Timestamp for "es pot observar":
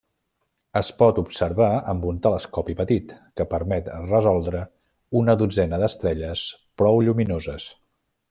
0.79-1.67